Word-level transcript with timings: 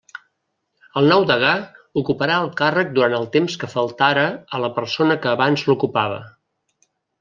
El 1.01 1.09
nou 1.11 1.25
degà 1.31 1.51
ocuparà 2.03 2.39
el 2.45 2.51
càrrec 2.63 2.91
durant 2.97 3.19
el 3.21 3.31
temps 3.37 3.61
que 3.65 3.73
faltara 3.77 4.27
a 4.61 4.65
la 4.67 4.75
persona 4.83 5.23
que 5.23 5.35
abans 5.39 5.71
l'ocupava. 5.71 6.23